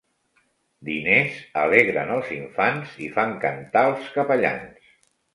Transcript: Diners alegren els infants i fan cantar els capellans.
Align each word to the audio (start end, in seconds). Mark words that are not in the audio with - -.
Diners 0.87 1.35
alegren 1.63 2.13
els 2.15 2.31
infants 2.37 2.95
i 3.07 3.09
fan 3.17 3.35
cantar 3.43 3.83
els 3.91 4.09
capellans. 4.17 4.89